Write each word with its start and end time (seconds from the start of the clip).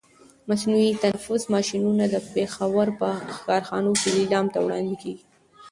مصنوعي 0.49 0.91
تنفس 1.01 1.43
ماشینونه 1.53 2.03
د 2.09 2.15
پښاور 2.31 2.87
په 2.99 3.09
کارخانو 3.47 3.91
کې 3.99 4.07
لیلام 4.17 4.45
ته 4.53 4.59
وړاندې 4.61 4.95
کېږي. 5.01 5.23